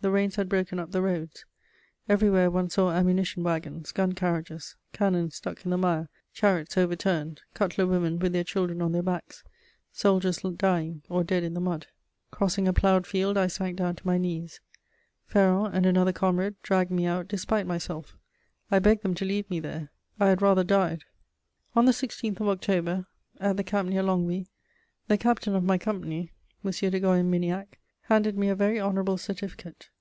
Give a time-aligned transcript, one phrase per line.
[0.00, 1.46] The rains had broken up the roads;
[2.10, 7.86] everywhere one saw ammunition wagons, gun carriages, cannon stuck in the mire, chariots overturned, cutler
[7.86, 9.44] women with their children on their backs,
[9.92, 11.86] soldiers dying or dead in the mud.
[12.30, 14.60] Crossing a ploughed field, I sank down to my knees;
[15.24, 18.18] Ferron and another comrade dragged me out despite myself:
[18.70, 21.04] I begged them to leave me there; I had rather died.
[21.74, 23.06] On the 16th of October,
[23.40, 24.48] at the camp near Longwy,
[25.08, 26.30] the captain of my company,
[26.62, 26.72] M.
[26.72, 29.88] de Goyon Miniac, handed me a very honourable certificate.